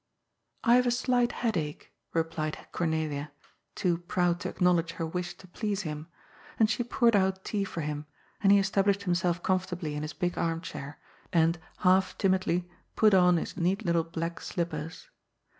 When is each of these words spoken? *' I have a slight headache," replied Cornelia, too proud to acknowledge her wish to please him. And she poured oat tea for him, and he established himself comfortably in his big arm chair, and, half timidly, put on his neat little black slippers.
*' 0.37 0.63
I 0.63 0.77
have 0.77 0.87
a 0.87 0.89
slight 0.89 1.31
headache," 1.31 1.93
replied 2.11 2.57
Cornelia, 2.71 3.31
too 3.75 3.99
proud 3.99 4.39
to 4.39 4.49
acknowledge 4.49 4.93
her 4.93 5.05
wish 5.05 5.37
to 5.37 5.47
please 5.47 5.83
him. 5.83 6.07
And 6.57 6.71
she 6.71 6.83
poured 6.83 7.15
oat 7.15 7.43
tea 7.45 7.63
for 7.63 7.81
him, 7.81 8.07
and 8.41 8.51
he 8.51 8.57
established 8.57 9.03
himself 9.03 9.43
comfortably 9.43 9.93
in 9.93 10.01
his 10.01 10.13
big 10.13 10.39
arm 10.39 10.61
chair, 10.61 10.99
and, 11.31 11.59
half 11.77 12.17
timidly, 12.17 12.67
put 12.95 13.13
on 13.13 13.37
his 13.37 13.55
neat 13.57 13.85
little 13.85 14.03
black 14.03 14.41
slippers. 14.41 15.07